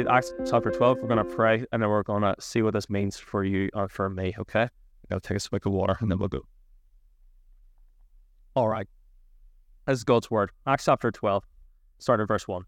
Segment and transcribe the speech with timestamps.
[0.00, 0.98] read Acts chapter 12.
[1.02, 3.68] We're going to pray and then we're going to see what this means for you
[3.74, 4.66] and for me, okay?
[5.10, 6.40] I'll take a swig of water and then we'll go.
[8.54, 8.88] All right.
[9.86, 10.52] This is God's word.
[10.66, 11.44] Acts chapter 12,
[11.98, 12.62] starting verse 1.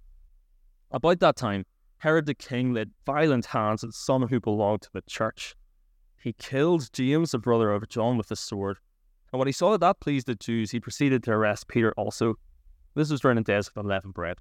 [0.90, 1.64] About that time,
[1.98, 5.54] Herod the king laid violent hands on some who belonged to the church.
[6.22, 8.76] He killed James, the brother of John, with a sword.
[9.32, 12.34] And when he saw that that pleased the Jews, he proceeded to arrest Peter also.
[12.94, 14.36] This was during the days of unleavened bread.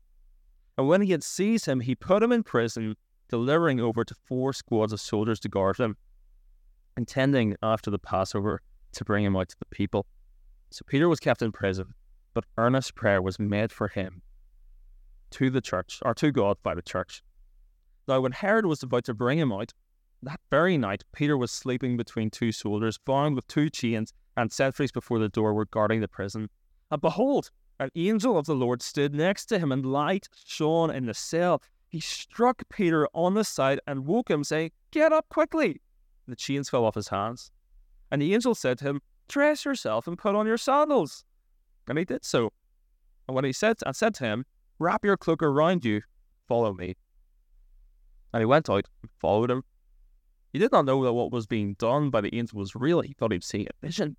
[0.78, 2.96] And when he had seized him, he put him in prison,
[3.30, 5.98] delivering over to four squads of soldiers to guard him,
[6.98, 8.62] intending after the Passover
[8.94, 10.06] to bring him out to the people.
[10.70, 11.94] So Peter was kept in prison,
[12.34, 14.22] but earnest prayer was made for him
[15.32, 17.24] to the church, or to God by the church.
[18.08, 19.74] Now, when Herod was about to bring him out,
[20.24, 24.92] that very night Peter was sleeping between two soldiers, bound with two chains, and sentries
[24.92, 26.50] before the door were guarding the prison.
[26.92, 27.50] And behold,
[27.82, 31.64] an angel of the Lord stood next to him, and light shone in the cell.
[31.90, 35.82] He struck Peter on the side and woke him, saying, Get up quickly!
[36.28, 37.52] The chains fell off his hands.
[38.12, 41.26] And the angel said to him, Dress yourself and put on your sandals.
[41.88, 42.54] And he did so.
[43.28, 44.46] And when he said and said to him,
[44.78, 46.02] Wrap your cloak around you,
[46.48, 46.96] follow me.
[48.32, 49.64] And he went out and followed him.
[50.54, 53.02] He did not know that what was being done by the angel was real.
[53.02, 54.18] He thought he'd seen a vision.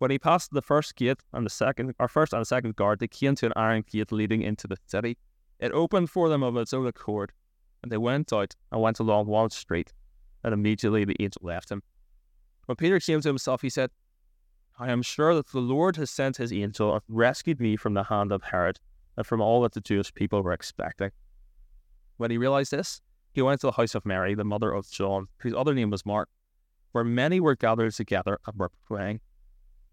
[0.00, 3.00] When he passed the first gate and the second, or first and the second guard,
[3.00, 5.18] they came to an iron gate leading into the city.
[5.58, 7.32] It opened for them of its own accord,
[7.82, 9.92] and they went out and went along one street,
[10.42, 11.82] and immediately the angel left him.
[12.64, 13.90] When Peter came to himself, he said,
[14.78, 18.04] I am sure that the Lord has sent his angel and rescued me from the
[18.04, 18.80] hand of Herod
[19.18, 21.10] and from all that the Jewish people were expecting.
[22.16, 23.02] When he realized this,
[23.34, 26.06] he went to the house of Mary, the mother of John, whose other name was
[26.06, 26.30] Mark,
[26.92, 29.20] where many were gathered together and were praying.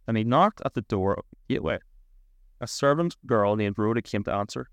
[0.07, 1.79] And he knocked at the door of the gateway.
[2.61, 4.69] A servant girl named Rhoda came to answer.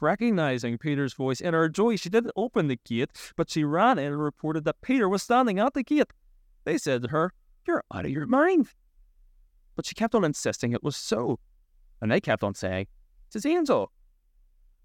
[0.00, 4.12] Recognizing Peter's voice in her joy, she didn't open the gate, but she ran in
[4.12, 6.12] and reported that Peter was standing at the gate.
[6.64, 7.32] They said to her,
[7.66, 8.68] You're out of your mind.
[9.76, 11.38] But she kept on insisting it was so.
[12.00, 12.88] And they kept on saying,
[13.26, 13.92] It's his angel.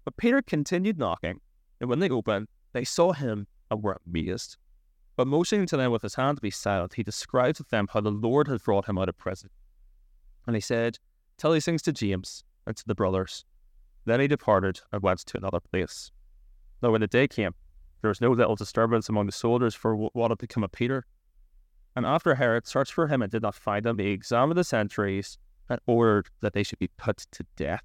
[0.04, 1.40] But Peter continued knocking,
[1.80, 4.56] and when they opened, they saw him and were amazed.
[5.18, 8.00] But motioning to them with his hand to be silent, he described to them how
[8.00, 9.50] the Lord had brought him out of prison.
[10.46, 11.00] And he said,
[11.38, 13.44] Tell these things to James and to the brothers.
[14.04, 16.12] Then he departed and went to another place.
[16.80, 17.56] Now, when the day came,
[18.00, 21.04] there was no little disturbance among the soldiers for what had become of Peter.
[21.96, 25.36] And after Herod searched for him and did not find him, he examined the sentries
[25.68, 27.82] and ordered that they should be put to death.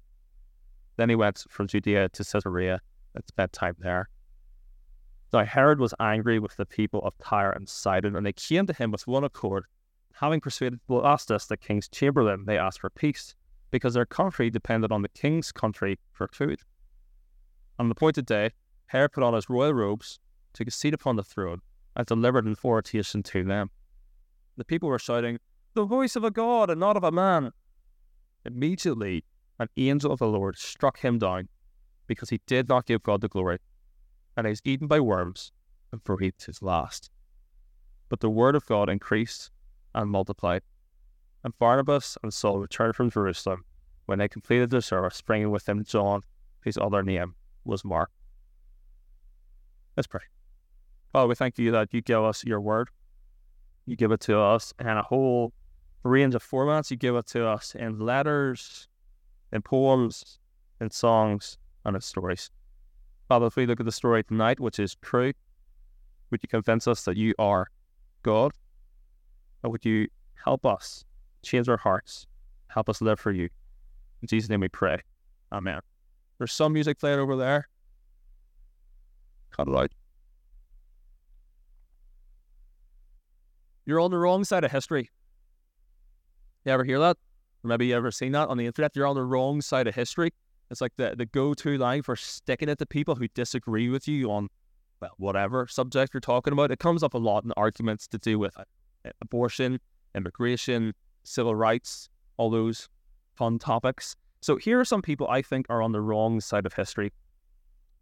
[0.98, 2.80] Then he went from Judea to Caesarea
[3.12, 4.08] and spent time there.
[5.34, 8.72] Now Herod was angry with the people of Tyre and Sidon, and they came to
[8.72, 9.64] him with one accord.
[10.12, 13.34] Having persuaded Blastus, the king's chamberlain, they asked for peace
[13.72, 16.60] because their country depended on the king's country for food.
[17.80, 18.52] On the appointed day,
[18.86, 20.20] Herod put on his royal robes,
[20.52, 21.58] took a seat upon the throne,
[21.96, 23.70] and delivered an oration to them.
[24.56, 25.40] The people were shouting,
[25.74, 27.50] The voice of a god and not of a man.
[28.44, 29.24] Immediately,
[29.58, 31.48] an angel of the Lord struck him down
[32.06, 33.58] because he did not give God the glory,
[34.36, 35.52] and was eaten by worms
[35.92, 37.10] and breathed his last.
[38.08, 39.50] But the word of God increased
[39.94, 40.62] and multiplied
[41.44, 43.64] and Barnabas and Saul returned from Jerusalem
[44.06, 46.22] when they completed their service, bringing with them John,
[46.60, 47.34] whose other name
[47.64, 48.10] was Mark.
[49.96, 50.22] Let's pray.
[51.12, 52.88] Father, we thank you that you give us your word.
[53.86, 55.52] You give it to us in a whole
[56.02, 56.90] range of formats.
[56.90, 58.88] You give it to us in letters,
[59.52, 60.40] in poems,
[60.80, 62.50] in songs, and in stories.
[63.28, 65.32] Father, if we look at the story tonight, which is true,
[66.30, 67.68] would you convince us that you are
[68.22, 68.52] God?
[69.62, 70.08] Or would you
[70.44, 71.04] help us
[71.42, 72.26] change our hearts,
[72.68, 73.48] help us live for you.
[74.22, 75.00] In Jesus' name we pray.
[75.52, 75.80] Amen.
[76.38, 77.68] There's some music playing over there.
[79.50, 79.92] Cut it out.
[83.86, 85.10] You're on the wrong side of history.
[86.64, 87.16] You ever hear that?
[87.62, 88.96] Or maybe you ever seen that on the internet?
[88.96, 90.32] You're on the wrong side of history.
[90.74, 94.08] It's like the, the go to line for sticking it to people who disagree with
[94.08, 94.48] you on
[95.00, 96.72] well, whatever subject you're talking about.
[96.72, 98.64] It comes up a lot in arguments to do with uh,
[99.20, 99.78] abortion,
[100.16, 100.92] immigration,
[101.22, 102.88] civil rights, all those
[103.36, 104.16] fun topics.
[104.40, 107.12] So here are some people I think are on the wrong side of history.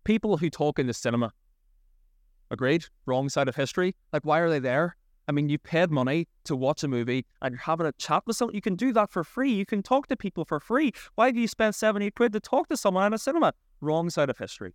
[0.04, 1.30] People who talk in the cinema.
[2.50, 2.86] Agreed?
[3.04, 3.94] Wrong side of history.
[4.14, 4.96] Like, why are they there?
[5.28, 8.36] I mean, you paid money to watch a movie and you're having a chat with
[8.36, 8.54] someone.
[8.54, 9.52] You can do that for free.
[9.52, 10.92] You can talk to people for free.
[11.14, 13.52] Why do you spend 70 quid to talk to someone in a cinema?
[13.80, 14.74] Wrong side of history.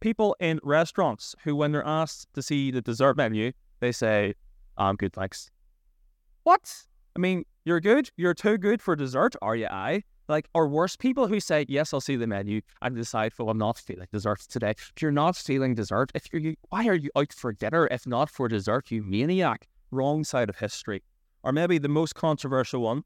[0.00, 4.34] People in restaurants who, when they're asked to see the dessert menu, they say,
[4.78, 5.50] I'm good, thanks.
[6.44, 6.74] What?
[7.14, 8.10] I mean, you're good.
[8.16, 9.66] You're too good for dessert, are you?
[9.66, 10.02] I.
[10.28, 13.58] Like, or worse, people who say, Yes, I'll see the menu and decide, Well, I'm
[13.58, 14.70] not feeling dessert today.
[14.70, 18.30] If you're not feeling dessert, if you're, why are you out for dinner if not
[18.30, 19.68] for dessert, you maniac?
[19.92, 21.02] Wrong side of history.
[21.44, 23.04] Or maybe the most controversial one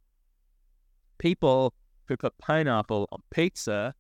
[1.19, 1.75] people
[2.07, 3.95] who put pineapple on pizza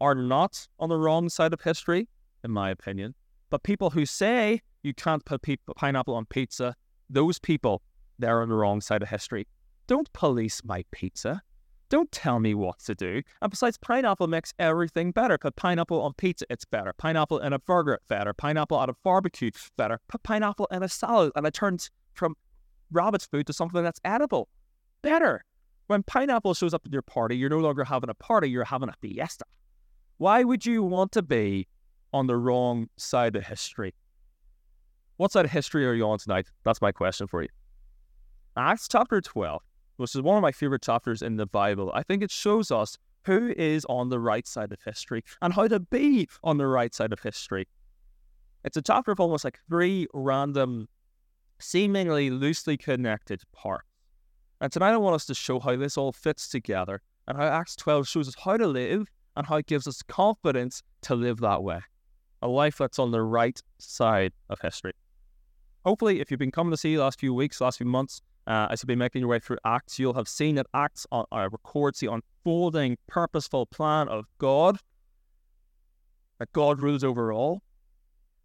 [0.00, 2.08] are not on the wrong side of history,
[2.44, 3.14] in my opinion.
[3.50, 6.74] But people who say you can't put pe- pineapple on pizza,
[7.10, 7.82] those people,
[8.18, 9.46] they're on the wrong side of history.
[9.86, 11.42] Don't police my pizza.
[11.88, 13.22] Don't tell me what to do.
[13.40, 15.38] And besides, pineapple makes everything better.
[15.38, 16.92] Put pineapple on pizza, it's better.
[16.92, 18.32] Pineapple in a burger, better.
[18.32, 20.00] Pineapple on a barbecue, better.
[20.08, 22.34] Put pineapple in a salad, and it turns from
[22.90, 24.48] rabbit's food to something that's edible.
[25.02, 25.44] Better.
[25.86, 28.88] When pineapple shows up at your party, you're no longer having a party, you're having
[28.88, 29.44] a fiesta.
[30.18, 31.68] Why would you want to be
[32.12, 33.94] on the wrong side of history?
[35.16, 36.50] What side of history are you on tonight?
[36.64, 37.48] That's my question for you.
[38.56, 39.62] Acts chapter 12,
[39.96, 42.96] which is one of my favorite chapters in the Bible, I think it shows us
[43.26, 46.94] who is on the right side of history and how to be on the right
[46.94, 47.66] side of history.
[48.64, 50.88] It's a chapter of almost like three random,
[51.58, 53.86] seemingly loosely connected parts.
[54.60, 57.76] And tonight I want us to show how this all fits together and how Acts
[57.76, 59.06] 12 shows us how to live
[59.36, 61.80] and how it gives us confidence to live that way.
[62.42, 64.92] A life that's on the right side of history.
[65.84, 68.68] Hopefully, if you've been coming to see the last few weeks, last few months, uh,
[68.70, 72.00] as you've been making your way through Acts, you'll have seen that Acts uh, records
[72.00, 74.78] the unfolding, purposeful plan of God,
[76.38, 77.62] that God rules over all.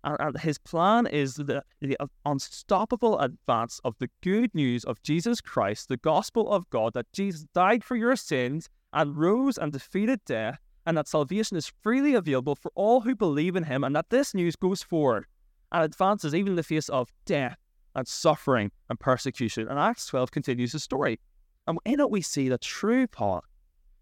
[0.03, 5.41] And, and his plan is the, the unstoppable advance of the good news of Jesus
[5.41, 10.19] Christ, the gospel of God, that Jesus died for your sins and rose and defeated
[10.25, 14.09] death, and that salvation is freely available for all who believe in him, and that
[14.09, 15.25] this news goes forward
[15.71, 17.57] and advances even in the face of death
[17.95, 19.67] and suffering and persecution.
[19.67, 21.19] And Acts 12 continues the story.
[21.67, 23.41] And in it, we see the true power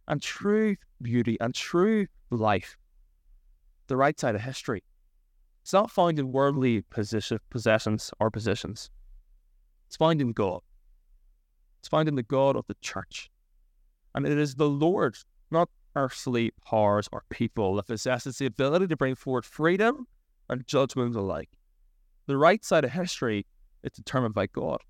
[0.07, 2.77] and true beauty and true life,
[3.87, 4.83] the right side of history.
[5.69, 8.89] It's not found in worldly position, possessions or positions.
[9.85, 10.61] It's found in God.
[11.77, 13.29] It's found in the God of the church.
[14.15, 15.15] And it is the Lord,
[15.51, 20.07] not earthly powers or people, that possesses the ability to bring forward freedom
[20.49, 21.51] and judgment alike.
[22.25, 23.45] The right side of history
[23.83, 24.81] is determined by God.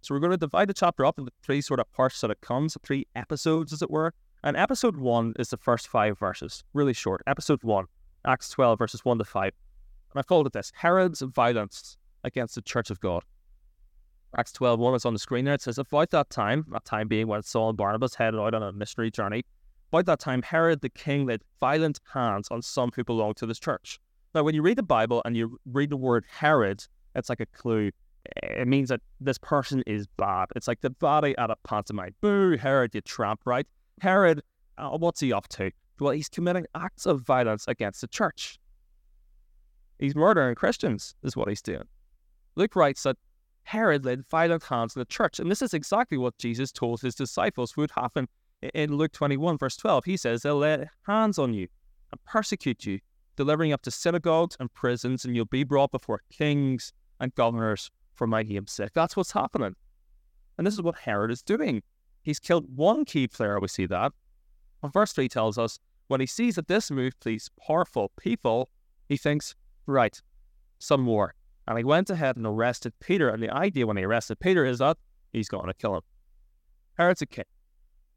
[0.00, 2.40] So we're going to divide the chapter up into three sort of parts that it
[2.40, 4.14] comes, three episodes, as it were.
[4.42, 7.22] And episode one is the first five verses, really short.
[7.28, 7.84] Episode one
[8.26, 9.52] Acts 12, verses 1 to 5.
[10.12, 13.22] And I've called it this Herod's violence against the church of God.
[14.36, 15.54] Acts 12, 1 is on the screen there.
[15.54, 18.62] It says, About that time, that time being when Saul and Barnabas headed out on
[18.62, 19.44] a missionary journey,
[19.92, 23.58] about that time, Herod the king laid violent hands on some who belonged to this
[23.58, 23.98] church.
[24.34, 26.84] Now, when you read the Bible and you read the word Herod,
[27.16, 27.90] it's like a clue.
[28.40, 30.46] It means that this person is bad.
[30.54, 32.14] It's like the body at a pantomime.
[32.20, 33.66] Boo, Herod, you tramp, right?
[34.00, 34.42] Herod,
[34.78, 35.72] uh, what's he up to?
[35.98, 38.59] Well, he's committing acts of violence against the church.
[40.00, 41.84] He's murdering Christians, is what he's doing.
[42.56, 43.18] Luke writes that
[43.64, 47.14] Herod laid violent hands on the church, and this is exactly what Jesus told his
[47.14, 48.26] disciples would happen
[48.74, 50.06] in Luke 21, verse 12.
[50.06, 51.68] He says, They'll lay hands on you
[52.10, 53.00] and persecute you,
[53.36, 57.90] delivering you up to synagogues and prisons, and you'll be brought before kings and governors
[58.14, 58.90] for my name's sake.
[58.94, 59.76] That's what's happening.
[60.56, 61.82] And this is what Herod is doing.
[62.22, 64.12] He's killed one key player, we see that.
[64.82, 68.70] And verse 3 tells us when he sees that this move pleased powerful people,
[69.08, 69.54] he thinks,
[69.86, 70.20] right,
[70.78, 71.34] some more.
[71.66, 73.28] And he went ahead and arrested Peter.
[73.28, 74.96] And the idea when he arrested Peter is that
[75.32, 76.02] he's going to kill him.
[76.94, 77.44] Herod's a king.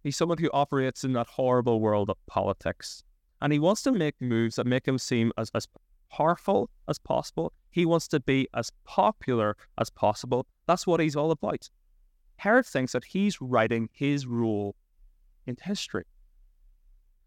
[0.04, 3.04] He's someone who operates in that horrible world of politics.
[3.42, 5.68] And he wants to make moves that make him seem as, as
[6.10, 7.54] powerful as possible.
[7.72, 10.46] He wants to be as popular as possible.
[10.68, 11.70] That's what he's all about.
[12.38, 14.76] Herod thinks that he's writing his role
[15.46, 16.06] in history.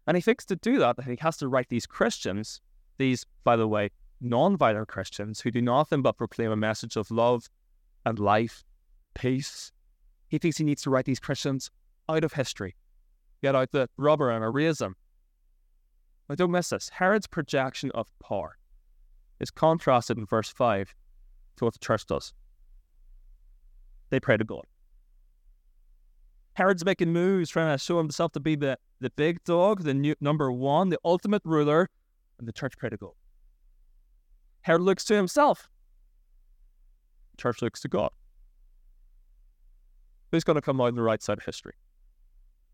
[0.05, 2.61] And he thinks to do that, that he has to write these Christians,
[2.97, 7.49] these, by the way, non-violent Christians who do nothing but proclaim a message of love
[8.05, 8.63] and life,
[9.13, 9.71] peace.
[10.27, 11.69] He thinks he needs to write these Christians
[12.09, 12.75] out of history,
[13.41, 14.95] get out the rubber and erase them.
[16.27, 16.89] But don't miss this.
[16.89, 18.57] Herod's projection of power
[19.39, 20.93] is contrasted in verse 5
[21.57, 22.33] to what the church does.
[24.09, 24.65] They pray to God.
[26.53, 30.15] Herod's making moves, trying to show himself to be the, the big dog, the new,
[30.19, 31.89] number one, the ultimate ruler,
[32.39, 33.11] and the church pray to God.
[34.67, 35.69] Herod looks to himself.
[37.37, 38.09] Church looks to God.
[40.29, 41.71] Who's going to come out on the right side of history?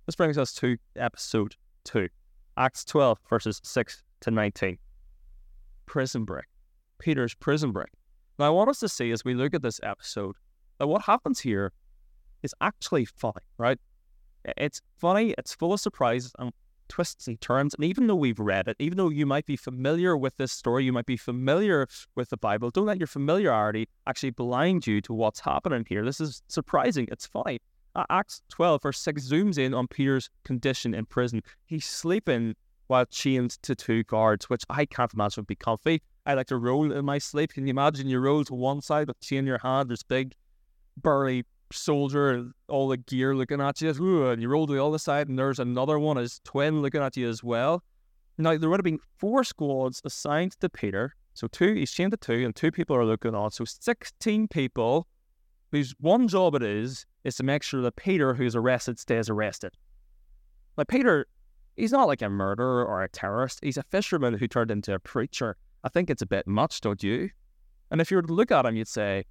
[0.07, 2.09] This brings us to episode 2,
[2.57, 4.79] Acts 12, verses 6 to 19.
[5.85, 6.45] Prison break.
[6.97, 7.91] Peter's prison break.
[8.39, 10.35] Now, I want us to see as we look at this episode
[10.79, 11.73] that what happens here
[12.41, 13.77] is actually funny, right?
[14.57, 16.53] It's funny, it's full of surprises and
[16.93, 17.73] twists and turns.
[17.73, 20.85] And even though we've read it, even though you might be familiar with this story,
[20.85, 25.13] you might be familiar with the Bible, don't let your familiarity actually blind you to
[25.13, 26.05] what's happening here.
[26.05, 27.07] This is surprising.
[27.11, 27.59] It's funny.
[28.11, 31.41] Acts 12, verse 6 zooms in on Peter's condition in prison.
[31.65, 32.55] He's sleeping
[32.87, 36.03] while chained to two guards, which I can't imagine would be comfy.
[36.27, 37.53] I like to roll in my sleep.
[37.53, 39.89] Can you imagine you roll to one side with chain in your hand?
[39.89, 40.35] There's big,
[41.01, 41.43] burly
[41.75, 45.37] soldier, all the gear looking at you, and you roll to the other side, and
[45.37, 47.83] there's another one, his twin, looking at you as well.
[48.37, 51.15] Now, there would have been four squads assigned to Peter.
[51.33, 53.51] So, two, he's chained to two, and two people are looking on.
[53.51, 55.07] So, 16 people
[55.71, 59.73] whose one job it is, is to make sure that Peter, who's arrested, stays arrested.
[60.77, 61.25] Now, Peter,
[61.75, 63.59] he's not like a murderer or a terrorist.
[63.63, 65.57] He's a fisherman who turned into a preacher.
[65.83, 67.29] I think it's a bit much, don't you?
[67.89, 69.25] And if you were to look at him, you'd say,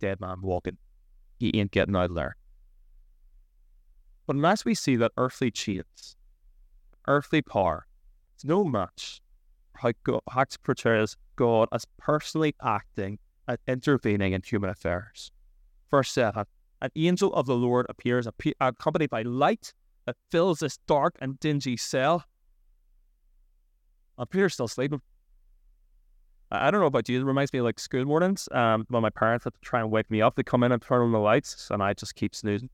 [0.00, 0.78] dead man walking
[1.52, 2.36] he ain't getting out of there.
[4.26, 6.16] But unless we see that earthly chains,
[7.06, 7.86] earthly power,
[8.34, 9.20] it's no match
[9.74, 10.22] how God
[10.62, 15.30] portrays God as personally acting and intervening in human affairs.
[15.90, 16.44] Verse 7
[16.80, 18.26] An angel of the Lord appears,
[18.60, 19.74] accompanied by light
[20.06, 22.24] that fills this dark and dingy cell.
[24.16, 25.02] And Peter's still sleeping.
[26.50, 27.20] I don't know about you.
[27.20, 28.48] It reminds me of like school mornings.
[28.52, 30.80] Um, when my parents had to try and wake me up, they come in and
[30.80, 32.70] turn on the lights, and I just keep snoozing.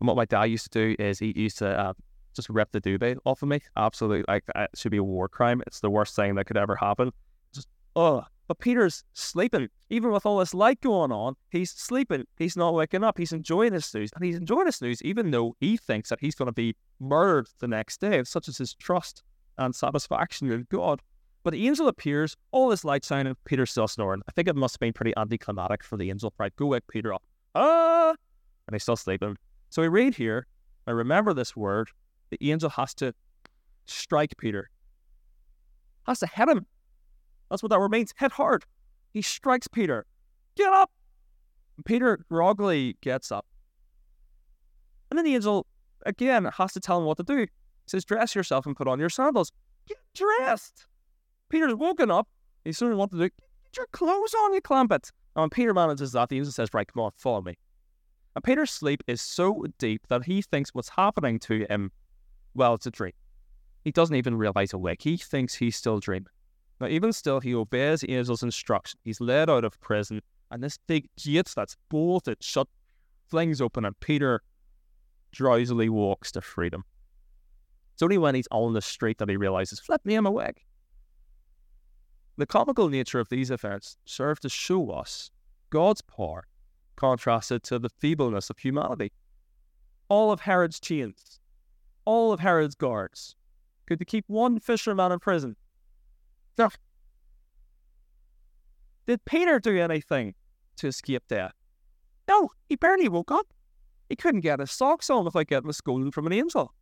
[0.00, 1.92] And what my dad used to do is he used to uh,
[2.34, 3.60] just rip the duvet off of me.
[3.76, 5.62] Absolutely, like it should be a war crime.
[5.66, 7.10] It's the worst thing that could ever happen.
[7.54, 9.68] Just oh, but Peter's sleeping.
[9.90, 12.24] Even with all this light going on, he's sleeping.
[12.38, 13.18] He's not waking up.
[13.18, 16.34] He's enjoying his snooze, and he's enjoying his snooze, even though he thinks that he's
[16.34, 18.24] going to be murdered the next day.
[18.24, 19.22] Such as his trust
[19.58, 21.02] and satisfaction in God.
[21.42, 24.22] But the angel appears, all this light shining, Peter's still snoring.
[24.28, 26.54] I think it must have been pretty anticlimactic for the angel, right?
[26.56, 27.22] Go wake Peter up.
[27.54, 28.14] Ah!
[28.66, 29.36] And he's still sleeping.
[29.70, 30.46] So we read here,
[30.86, 31.88] I remember this word,
[32.30, 33.14] the angel has to
[33.86, 34.68] strike Peter.
[36.06, 36.66] Has to hit him.
[37.50, 38.12] That's what that word means.
[38.18, 38.64] Hit hard.
[39.12, 40.06] He strikes Peter.
[40.56, 40.90] Get up!
[41.76, 43.46] And Peter groggily gets up.
[45.10, 45.66] And then the angel
[46.06, 47.38] again has to tell him what to do.
[47.38, 47.48] He
[47.86, 49.50] says, Dress yourself and put on your sandals.
[49.86, 50.86] Get dressed.
[51.50, 52.28] Peter's woken up.
[52.64, 53.30] He's sort of wanted to do,
[53.64, 55.10] get your clothes on, you clampet.
[55.36, 57.56] And when Peter manages that, the angel says, right, come on, follow me.
[58.34, 61.90] And Peter's sleep is so deep that he thinks what's happening to him,
[62.54, 63.12] well, it's a dream.
[63.84, 65.02] He doesn't even realize awake.
[65.02, 66.28] He thinks he's still dreaming.
[66.80, 68.98] Now, even still, he obeys angel's instruction.
[69.04, 72.68] He's led out of prison, and this big gate that's bolted shut
[73.28, 74.42] flings open, and Peter
[75.32, 76.84] drowsily walks to freedom.
[77.94, 80.64] It's only when he's on the street that he realizes, flip me, I'm awake.
[82.40, 85.30] The comical nature of these events serve to show us
[85.68, 86.46] God's power
[86.96, 89.12] contrasted to the feebleness of humanity.
[90.08, 91.38] All of Herod's chains,
[92.06, 93.36] all of Herod's guards,
[93.84, 95.54] could keep one fisherman in prison.
[96.56, 96.70] Did
[99.26, 100.34] Peter do anything
[100.76, 101.52] to escape death?
[102.26, 103.48] No, he barely woke up.
[104.08, 106.72] He couldn't get his socks on without getting a scolding from an angel.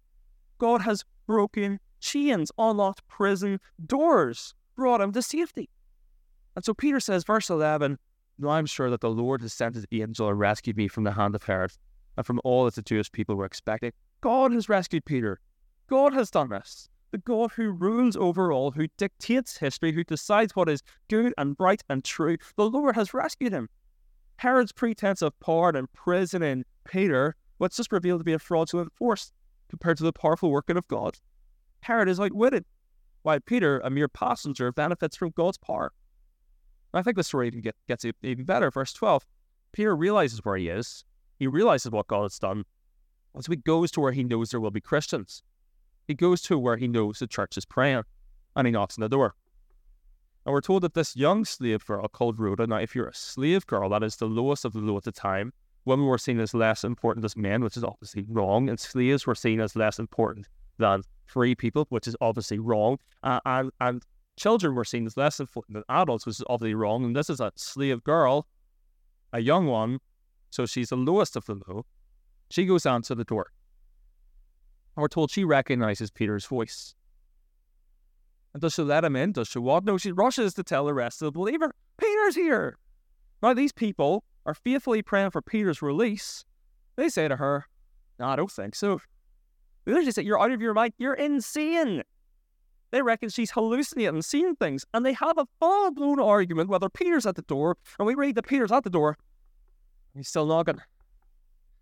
[0.59, 5.69] God has broken chains, unlocked prison doors brought him to safety.
[6.55, 7.99] And so Peter says, verse 11,
[8.39, 11.13] Now I'm sure that the Lord has sent his angel and rescued me from the
[11.13, 11.73] hand of Herod
[12.17, 13.93] and from all that the Jewish people were expecting.
[14.21, 15.41] God has rescued Peter.
[15.89, 16.89] God has done this.
[17.11, 21.57] The God who rules over all, who dictates history, who decides what is good and
[21.59, 23.69] right and true, the Lord has rescued him.
[24.37, 29.33] Herod's pretense of power and imprisoning Peter was just revealed to be a fraudulent force
[29.71, 31.19] compared to the powerful working of God.
[31.81, 32.65] Herod is outwitted
[33.29, 35.93] while Peter, a mere passenger, benefits from God's power.
[36.95, 38.71] I think the story even get, gets even better.
[38.71, 39.27] Verse 12
[39.73, 41.05] Peter realizes where he is,
[41.39, 42.65] he realizes what God has done.
[43.35, 45.43] And so he goes to where he knows there will be Christians.
[46.07, 48.05] He goes to where he knows the church is praying,
[48.57, 49.35] and he knocks on the door.
[50.47, 53.67] And we're told that this young slave girl called Rhoda, now, if you're a slave
[53.67, 55.53] girl, that is the lowest of the low at the time.
[55.85, 59.35] Women were seen as less important as men, which is obviously wrong, and slaves were
[59.35, 64.03] seen as less important than free people, which is obviously wrong, uh, and and
[64.37, 67.05] children were seen as less than adults, which is obviously wrong.
[67.05, 68.47] And this is a slave girl,
[69.33, 69.99] a young one,
[70.51, 71.85] so she's the lowest of the low.
[72.51, 73.47] She goes to the door.
[74.97, 76.95] And we're told she recognizes Peter's voice.
[78.55, 79.33] And does she let him in?
[79.33, 79.85] Does she what?
[79.85, 82.79] No, she rushes to tell the rest of the believer, Peter's here.
[83.43, 86.45] Now, these people are faithfully praying for Peter's release.
[86.97, 87.67] They say to her,
[88.19, 89.01] no, I don't think so.
[89.95, 90.93] They just say, You're out of your mind.
[90.99, 92.03] You're insane.
[92.91, 97.27] They reckon she's hallucinating, seeing things, and they have a full blown argument whether Peter's
[97.27, 99.19] at the door, and we read that Peter's at the door.
[100.15, 100.79] He's still knocking.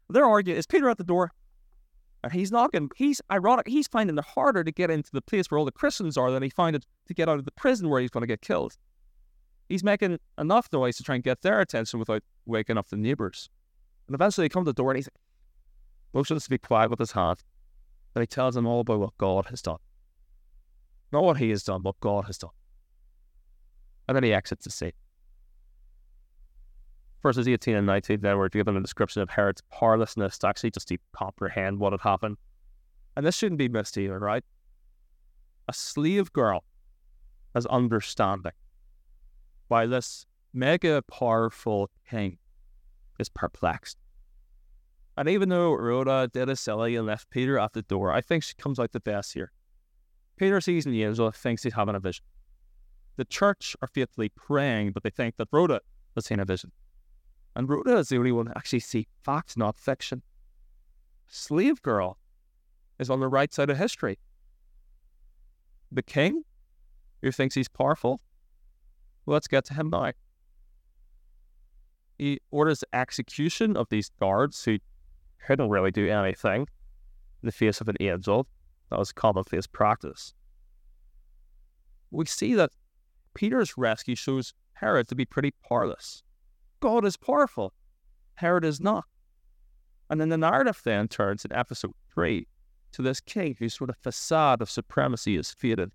[0.09, 1.33] Their argument is Peter at the door.
[2.23, 2.91] And he's knocking.
[2.97, 6.17] he's ironic, he's finding it harder to get into the place where all the Christians
[6.17, 8.27] are than he found it to get out of the prison where he's going to
[8.27, 8.77] get killed.
[9.69, 13.49] He's making enough noise to try and get their attention without waking up the neighbors.
[14.09, 15.09] And eventually they come to the door and he's
[16.13, 17.43] motions to be quiet with his hand.
[18.16, 19.76] And he tells them all about what God has done.
[21.12, 22.52] Not what he has done, what God has done.
[24.08, 24.94] And then he exits the scene.
[27.23, 30.88] Verses 18 and 19 then we're given a description of Herod's powerlessness to actually just
[30.88, 32.38] to comprehend what had happened.
[33.16, 34.44] And this shouldn't be missed either, right?
[35.68, 36.64] A slave girl
[37.54, 38.52] has understanding,
[39.68, 42.38] while this mega powerful king
[43.18, 43.99] is perplexed.
[45.16, 48.42] And even though Rhoda did a silly and left Peter at the door, I think
[48.42, 49.50] she comes out the best here.
[50.37, 52.25] Peter sees an angel, thinks he's having a vision.
[53.16, 55.80] The church are faithfully praying, but they think that Rhoda
[56.14, 56.73] has seen a vision.
[57.54, 60.23] And Rhoda is the only one to actually see facts, not fiction.
[61.26, 62.18] Slave girl
[62.99, 64.18] is on the right side of history.
[65.90, 66.42] The king,
[67.23, 68.20] who thinks he's powerful,
[69.25, 70.12] well, let's get to him now.
[72.18, 74.78] He orders the execution of these guards who
[75.45, 78.47] couldn't really do anything in the face of an angel.
[78.90, 80.35] That was commonplace practice.
[82.11, 82.71] We see that
[83.35, 86.23] Peter's rescue shows Herod to be pretty powerless.
[86.81, 87.73] God is powerful.
[88.35, 89.05] Herod is not.
[90.09, 92.47] And then the narrative then turns in episode 3
[92.93, 95.93] to this king whose sort of facade of supremacy is faded.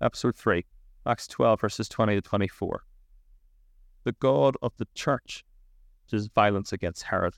[0.00, 0.64] Episode 3,
[1.06, 2.84] Acts 12, verses 20 to 24.
[4.04, 5.44] The God of the church
[6.08, 7.34] which is violence against Herod.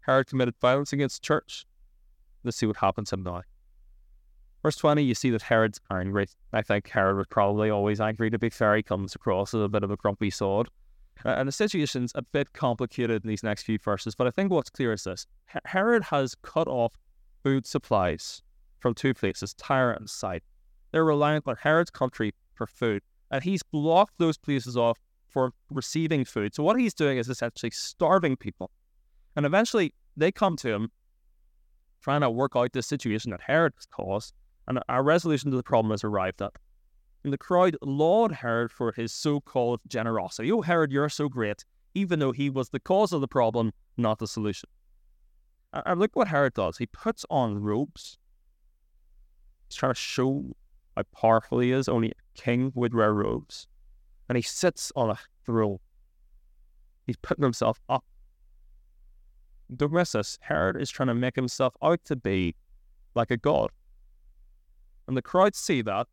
[0.00, 1.66] Herod committed violence against the church.
[2.44, 3.42] Let's see what happens to him now.
[4.62, 6.28] Verse 20, you see that Herod's angry.
[6.52, 8.76] I think Herod was probably always angry, to be fair.
[8.76, 10.68] He comes across as a bit of a grumpy sod.
[11.24, 14.50] Uh, and the situation's a bit complicated in these next few verses, but I think
[14.50, 15.26] what's clear is this
[15.64, 16.92] Herod has cut off
[17.42, 18.42] food supplies
[18.78, 20.46] from two places, Tyre and Sidon.
[20.92, 26.24] They're reliant on Herod's country for food, and he's blocked those places off for receiving
[26.24, 26.54] food.
[26.54, 28.70] So what he's doing is essentially starving people.
[29.38, 30.90] And eventually they come to him
[32.02, 34.34] trying to work out the situation that Herod has caused
[34.66, 36.50] and a resolution to the problem is arrived at.
[37.22, 40.50] And the crowd laud Herod for his so called generosity.
[40.50, 44.18] Oh, Herod, you're so great, even though he was the cause of the problem, not
[44.18, 44.68] the solution.
[45.72, 46.76] And look what Herod does.
[46.76, 48.18] He puts on robes.
[49.68, 50.56] He's trying to show
[50.96, 51.88] how powerful he is.
[51.88, 53.68] Only a king would wear robes.
[54.28, 55.78] And he sits on a throne.
[57.06, 58.04] He's putting himself up.
[59.68, 60.38] Miss this.
[60.42, 62.54] Herod is trying to make himself out to be
[63.14, 63.70] like a god.
[65.06, 66.06] And the crowd see that,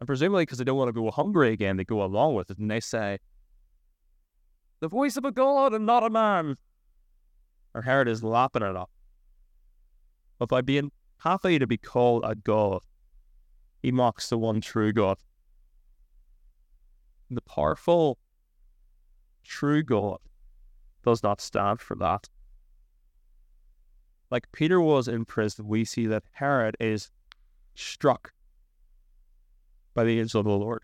[0.00, 2.58] and presumably because they don't want to go hungry again, they go along with it
[2.58, 3.18] and they say,
[4.80, 6.56] The voice of a god and not a man.
[7.74, 8.90] Or Herod is lapping it up.
[10.38, 12.80] But by being happy to be called a god,
[13.82, 15.18] he mocks the one true God.
[17.30, 18.18] The powerful,
[19.44, 20.18] true God
[21.04, 22.28] does not stand for that.
[24.30, 27.10] Like Peter was in prison, we see that Herod is
[27.74, 28.32] struck
[29.92, 30.82] by the angel of the Lord.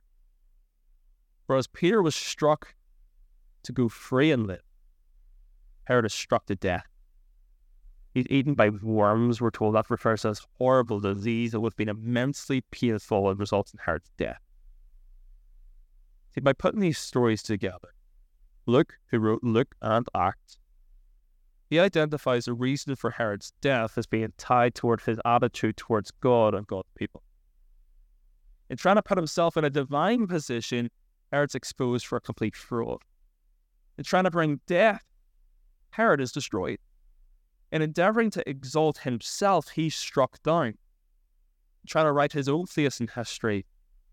[1.46, 2.74] Whereas Peter was struck
[3.62, 4.62] to go free and live,
[5.84, 6.86] Herod is struck to death.
[8.12, 11.76] He's eaten by worms, we're told that refers to this horrible disease that would have
[11.76, 14.40] been immensely painful and results in Herod's death.
[16.34, 17.94] See, by putting these stories together,
[18.64, 20.58] Luke, who wrote Luke and Acts,
[21.68, 26.54] he identifies the reason for Herod's death as being tied toward his attitude towards God
[26.54, 27.22] and God's people.
[28.70, 30.90] In trying to put himself in a divine position,
[31.32, 33.02] Herod's exposed for a complete fraud.
[33.98, 35.04] In trying to bring death,
[35.90, 36.78] Herod is destroyed.
[37.72, 40.66] In endeavoring to exalt himself, he's struck down.
[40.66, 40.76] In
[41.86, 43.66] trying to write his own place in history,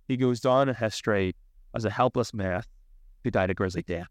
[0.08, 1.36] he goes down in history
[1.76, 2.64] as a helpless man
[3.24, 4.08] who died a grisly death.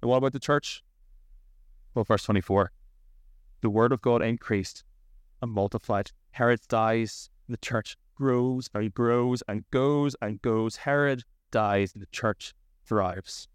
[0.00, 0.82] And what about the church?
[1.94, 2.72] Well, verse 24
[3.60, 4.84] the word of God increased
[5.42, 6.12] and multiplied.
[6.30, 10.76] Herod dies, the church grows and grows and goes and goes.
[10.76, 12.54] Herod dies the church
[12.86, 13.48] thrives.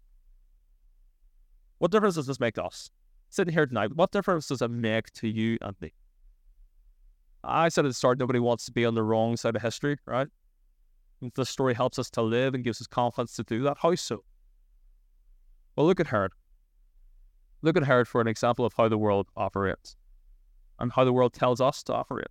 [1.78, 2.90] What difference does this make to us?
[3.30, 5.92] Sitting here tonight, what difference does it make to you and me?
[7.42, 9.98] I said at the start, nobody wants to be on the wrong side of history,
[10.06, 10.28] right?
[11.34, 14.24] The story helps us to live and gives us confidence to do that, how so?
[15.76, 16.32] Well, look at Herod.
[17.64, 19.96] Look at Herod for an example of how the world operates
[20.78, 22.28] and how the world tells us to operate.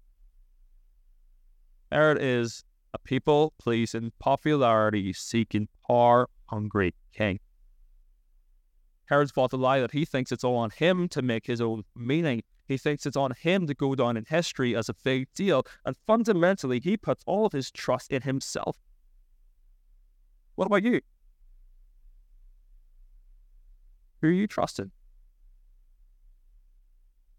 [1.92, 7.40] Herod is a people pleasing, popularity seeking, power hungry king.
[9.06, 11.82] Herod's bought the lie that he thinks it's all on him to make his own
[11.96, 12.44] meaning.
[12.68, 15.98] He thinks it's on him to go down in history as a big deal, and
[16.06, 18.78] fundamentally, he puts all of his trust in himself.
[20.54, 21.02] What about you?
[24.22, 24.92] Who are you trusting?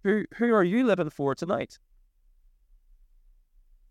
[0.05, 1.79] Who, who are you living for tonight?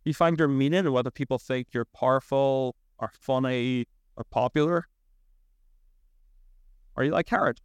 [0.06, 4.88] You find your meaning in whether people think you're powerful or funny or popular?
[6.95, 7.60] Are you like Herod?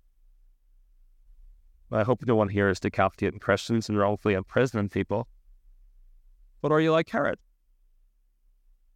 [1.92, 5.28] I hope no one here is decapitating Christians and wrongfully imprisoning people.
[6.62, 7.38] But are you like Herod?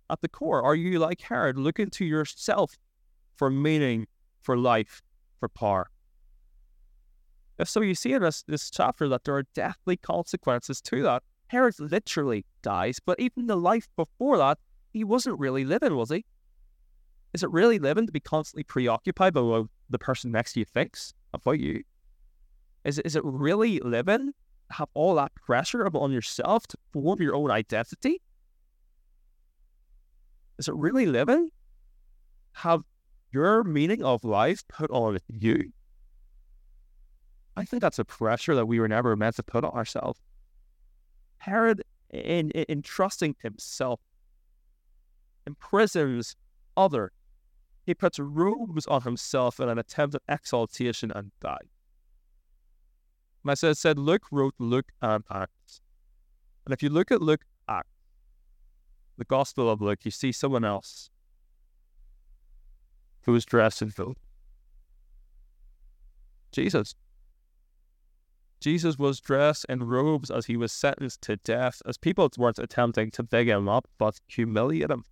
[0.08, 2.78] At the core, are you like Herod, looking to yourself
[3.36, 4.06] for meaning,
[4.40, 5.02] for life,
[5.40, 5.91] for power?
[7.64, 11.22] So, you see in this, this chapter that there are deathly consequences to that.
[11.48, 14.59] Herod literally dies, but even the life before that,
[14.92, 16.25] he wasn't really living, was he?
[17.35, 20.64] Is it really living to be constantly preoccupied by what the person next to you
[20.66, 21.83] thinks about you?
[22.85, 24.33] Is it, is it really living?
[24.68, 28.20] to Have all that pressure on yourself to form your own identity?
[30.59, 31.51] Is it really living?
[32.53, 32.83] Have
[33.33, 35.72] your meaning of life put on you?
[37.56, 40.20] I think that's a pressure that we were never meant to put on ourselves.
[41.38, 44.00] Herod, in, in, in trusting himself,
[45.46, 46.36] imprisons
[46.76, 47.12] other.
[47.84, 51.68] He puts robes on himself in an attempt at exaltation and died.
[53.42, 55.80] Messiah said Luke wrote Luke and Acts.
[56.64, 57.88] And if you look at Luke Acts,
[59.18, 61.10] the Gospel of Luke, you see someone else
[63.22, 64.18] who was dressed in filth.
[66.52, 66.94] Jesus.
[68.62, 73.11] Jesus was dressed in robes as he was sentenced to death, as people weren't attempting
[73.11, 75.05] to big him up, but humiliate him.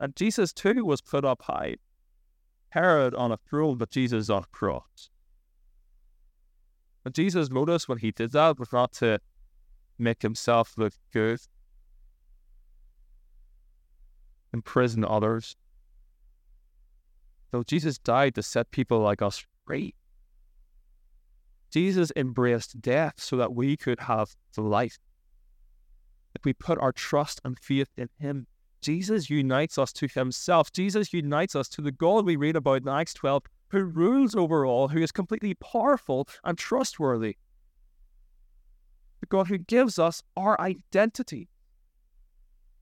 [0.00, 1.76] And Jesus too was put up high.
[2.70, 5.10] Herod on a throne, but Jesus on a cross.
[7.04, 9.20] And Jesus' motive when he did that was not to
[9.98, 11.40] make himself look good,
[14.54, 15.54] imprison others.
[17.50, 19.94] Though Jesus died to set people like us free.
[21.72, 24.98] Jesus embraced death so that we could have life.
[26.34, 28.46] If we put our trust and faith in Him,
[28.82, 30.70] Jesus unites us to Himself.
[30.72, 34.66] Jesus unites us to the God we read about in Acts 12, who rules over
[34.66, 37.36] all, who is completely powerful and trustworthy.
[39.20, 41.48] The God who gives us our identity.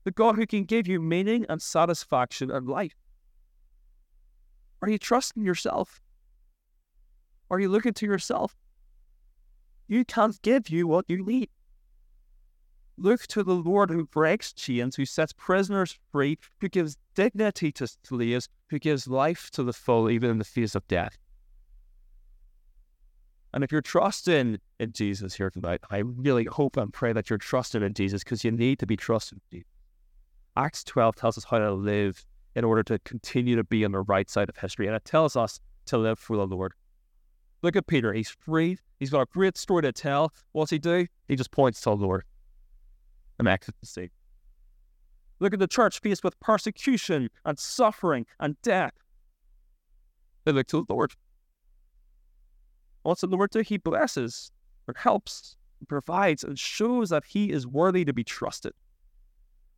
[0.03, 2.95] The God who can give you meaning and satisfaction and life.
[4.81, 6.01] Are you trusting yourself?
[7.51, 8.55] Are you looking to yourself?
[9.91, 11.49] You can't give you what you need.
[12.97, 17.87] Look to the Lord who breaks chains, who sets prisoners free, who gives dignity to
[18.05, 21.17] slaves, who gives life to the full, even in the face of death.
[23.53, 27.37] And if you're trusting in Jesus here tonight, I really hope and pray that you're
[27.37, 29.71] trusting in Jesus because you need to be trusting in Jesus.
[30.55, 32.23] Acts 12 tells us how to live
[32.55, 35.35] in order to continue to be on the right side of history, and it tells
[35.35, 36.71] us to live for the Lord.
[37.61, 38.13] Look at Peter.
[38.13, 38.77] He's free.
[38.99, 40.33] He's got a great story to tell.
[40.51, 41.07] What's he do?
[41.27, 42.23] He just points to the Lord
[43.39, 44.09] and the sea.
[45.39, 48.93] Look at the church faced with persecution and suffering and death.
[50.45, 51.13] They look to the Lord.
[53.01, 53.61] What's the Lord do?
[53.61, 54.51] He blesses
[54.87, 58.73] or helps, and provides, and shows that He is worthy to be trusted.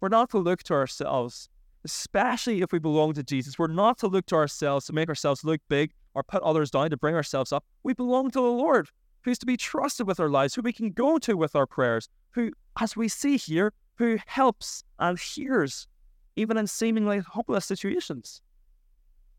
[0.01, 1.47] We're not to look to ourselves,
[1.85, 3.59] especially if we belong to Jesus.
[3.59, 6.89] We're not to look to ourselves to make ourselves look big or put others down
[6.89, 7.65] to bring ourselves up.
[7.83, 8.89] We belong to the Lord,
[9.23, 12.09] who's to be trusted with our lives, who we can go to with our prayers,
[12.31, 15.87] who, as we see here, who helps and hears,
[16.35, 18.41] even in seemingly hopeless situations.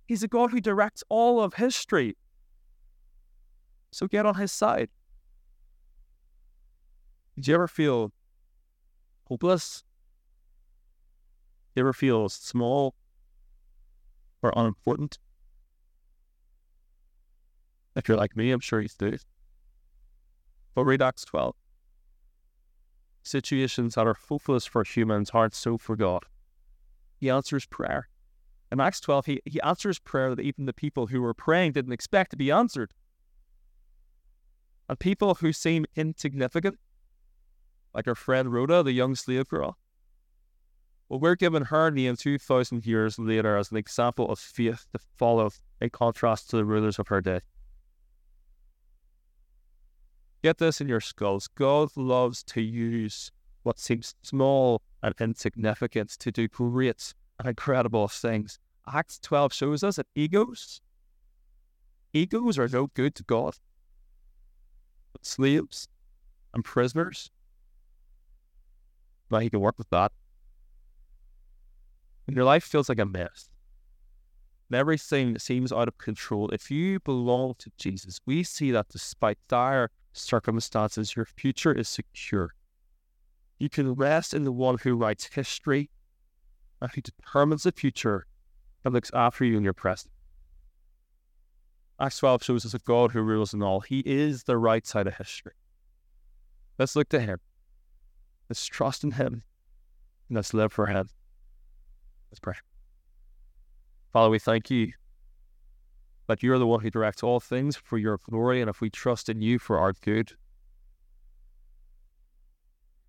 [0.06, 2.16] He's a God who directs all of history.
[3.90, 4.90] So get on his side.
[7.36, 8.12] Did you ever feel
[9.24, 9.82] hopeless?
[11.74, 12.94] You ever feel small
[14.42, 15.18] or unimportant?
[17.96, 19.16] If you're like me, I'm sure you do.
[20.74, 21.54] But Acts 12.
[23.22, 26.24] Situations that are hopeless for humans aren't so for God.
[27.18, 28.08] He answers prayer.
[28.70, 31.92] In Acts 12, he, he answers prayer that even the people who were praying didn't
[31.92, 32.92] expect to be answered.
[34.88, 36.78] And people who seem insignificant,
[37.94, 39.78] like our friend Rhoda, the young slave girl,
[41.14, 45.48] well, we're given her name 2,000 years later as an example of faith to follow
[45.80, 47.38] in contrast to the rulers of her day.
[50.42, 51.46] Get this in your skulls.
[51.46, 53.30] God loves to use
[53.62, 58.58] what seems small and insignificant to do great and incredible things.
[58.92, 60.80] Acts 12 shows us that egos,
[62.12, 63.54] egos are no good to God.
[65.12, 65.86] with slaves
[66.52, 67.30] and prisoners.
[69.30, 70.10] Now he can work with that.
[72.24, 73.50] When your life feels like a mess,
[74.70, 79.38] and everything seems out of control, if you belong to Jesus, we see that despite
[79.48, 82.54] dire circumstances, your future is secure.
[83.58, 85.90] You can rest in the one who writes history
[86.80, 88.26] and who determines the future
[88.84, 90.10] and looks after you in your present.
[92.00, 93.80] Acts 12 shows us a God who rules in all.
[93.80, 95.52] He is the right side of history.
[96.78, 97.38] Let's look to Him.
[98.48, 99.42] Let's trust in Him.
[100.28, 101.08] And let's live for Him.
[102.34, 102.54] Let's pray.
[104.12, 104.90] Father, we thank you
[106.26, 109.28] that you're the one who directs all things for your glory, and if we trust
[109.28, 110.32] in you for our good.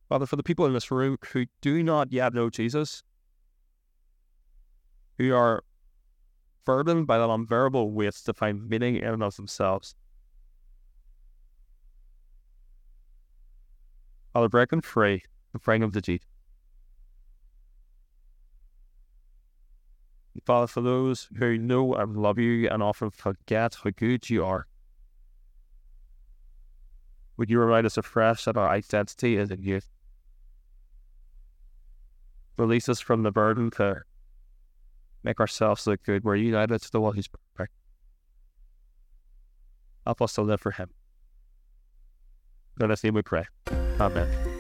[0.09, 3.01] Father, for the people in this room who do not yet know Jesus,
[5.17, 5.63] who are
[6.63, 9.95] burdened by that unbearable weight to find meaning in and of themselves.
[14.33, 16.27] Father, break them free and bring them to Jesus.
[20.43, 24.67] Father, for those who know and love you and often forget how good you are,
[27.37, 29.81] would you remind us afresh that our identity is in you?
[32.57, 34.01] Release us from the burden to
[35.23, 36.23] make ourselves look good.
[36.23, 37.73] We're united to the one who's perfect.
[40.05, 40.89] Help us to live for him.
[42.79, 43.45] In his name we pray.
[43.99, 44.54] Amen.